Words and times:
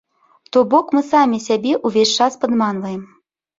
То 0.55 0.63
бок 0.71 0.85
мы 0.99 1.03
самі 1.09 1.37
сябе 1.47 1.75
ўвесь 1.85 2.17
час 2.23 2.41
падманваем. 2.47 3.01